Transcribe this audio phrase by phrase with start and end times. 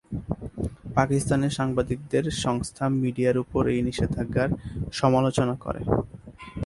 [0.95, 4.49] পাকিস্তানের সাংবাদিকদের সংস্থা মিডিয়ার উপর এই নিষেধাজ্ঞার
[4.99, 5.81] সমালোচনা করে।